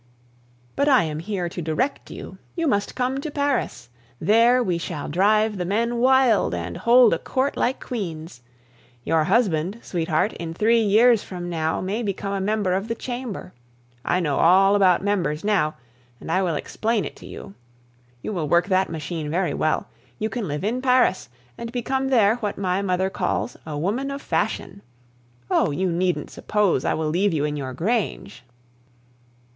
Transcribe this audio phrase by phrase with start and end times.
[0.75, 3.89] But I am here to direct you; you must come to Paris.
[4.19, 8.41] There we shall drive the men wild and hold a court like queens.
[9.03, 13.53] Your husband, sweetheart, in three years from now may become a member of the Chamber.
[14.03, 15.75] I know all about members now,
[16.19, 17.53] and I will explain it to you.
[18.23, 19.87] You will work that machine very well;
[20.17, 21.29] you can live in Paris,
[21.59, 24.81] and become there what my mother calls a woman of fashion.
[25.51, 25.69] Oh!
[25.69, 28.41] you needn't suppose I will leave you in your grange!